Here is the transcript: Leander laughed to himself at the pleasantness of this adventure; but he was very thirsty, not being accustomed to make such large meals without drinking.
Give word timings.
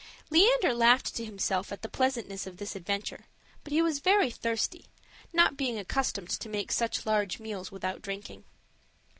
Leander 0.31 0.73
laughed 0.73 1.15
to 1.15 1.23
himself 1.25 1.71
at 1.71 1.83
the 1.83 1.87
pleasantness 1.87 2.47
of 2.47 2.57
this 2.57 2.75
adventure; 2.75 3.25
but 3.63 3.71
he 3.71 3.83
was 3.83 3.99
very 3.99 4.31
thirsty, 4.31 4.85
not 5.31 5.55
being 5.57 5.77
accustomed 5.77 6.29
to 6.29 6.49
make 6.49 6.71
such 6.71 7.05
large 7.05 7.37
meals 7.39 7.71
without 7.71 8.01
drinking. 8.01 8.43